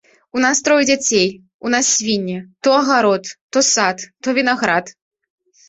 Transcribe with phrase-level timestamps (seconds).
[0.37, 1.27] У нас трое дзяцей,
[1.65, 4.93] у нас свінні, то агарод, то сад, то вінаград.